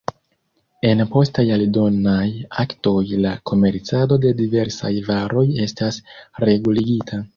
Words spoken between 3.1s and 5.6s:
la komercado de diversaj varoj